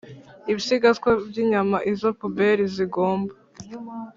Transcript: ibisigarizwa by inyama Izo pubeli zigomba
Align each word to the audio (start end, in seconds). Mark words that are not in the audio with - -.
ibisigarizwa 0.51 1.09
by 1.27 1.35
inyama 1.43 1.77
Izo 1.91 2.09
pubeli 2.19 2.63
zigomba 2.75 3.33